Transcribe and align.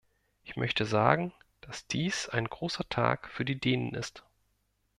Ich 0.43 0.55
möchte 0.55 0.87
sagen, 0.87 1.31
dass 1.59 1.85
dies 1.85 2.27
ein 2.27 2.45
großer 2.45 2.89
Tag 2.89 3.29
für 3.29 3.45
die 3.45 3.59
Dänen 3.59 3.93
ist. 3.93 4.23